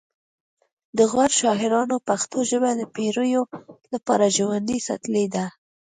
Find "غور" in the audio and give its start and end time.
1.11-1.31